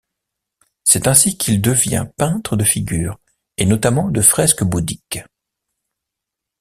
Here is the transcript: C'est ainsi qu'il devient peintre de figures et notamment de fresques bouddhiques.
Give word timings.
C'est 0.83 1.05
ainsi 1.07 1.37
qu'il 1.37 1.61
devient 1.61 2.07
peintre 2.17 2.55
de 2.57 2.63
figures 2.63 3.19
et 3.57 3.65
notamment 3.67 4.09
de 4.09 4.21
fresques 4.21 4.63
bouddhiques. 4.63 5.23